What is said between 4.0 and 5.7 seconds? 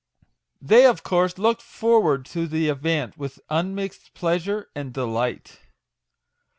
pleasure and delight.